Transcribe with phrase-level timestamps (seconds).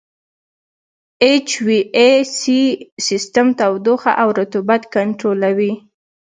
[1.29, 2.61] اچ وي اې سي
[3.07, 5.73] سیسټم تودوخه او رطوبت کنټرولوي.